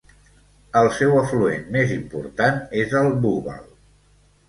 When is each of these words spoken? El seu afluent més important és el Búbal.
El 0.81 0.89
seu 1.01 1.13
afluent 1.19 1.69
més 1.77 1.95
important 1.99 2.61
és 2.83 2.99
el 3.05 3.15
Búbal. 3.27 3.65